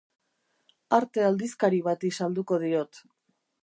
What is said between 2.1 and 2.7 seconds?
salduko